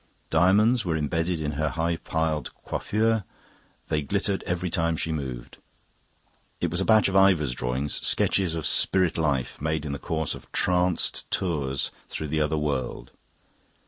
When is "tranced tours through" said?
10.51-12.29